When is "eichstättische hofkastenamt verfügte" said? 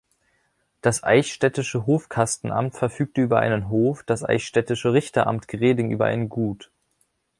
1.03-3.21